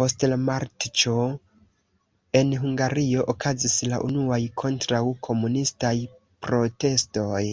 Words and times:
Post 0.00 0.24
la 0.32 0.36
matĉo 0.48 1.14
en 2.40 2.54
Hungario 2.66 3.26
okazis 3.34 3.76
la 3.94 4.00
unuaj 4.10 4.40
kontraŭ-komunistaj 4.64 5.94
protestoj. 6.48 7.44